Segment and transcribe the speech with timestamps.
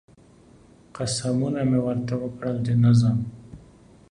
[0.95, 3.17] قسمونه مې ورته وکړل چې نه ځم